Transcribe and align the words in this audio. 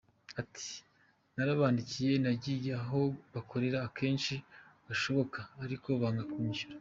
Ati 0.41 0.69
«Narabandikiye, 1.35 2.13
nagiye 2.23 2.71
aho 2.83 3.01
bakorera 3.33 3.77
kenshi 3.97 4.33
gashoboka 4.87 5.39
ariko 5.63 5.87
banga 6.01 6.23
kunyishyura. 6.31 6.69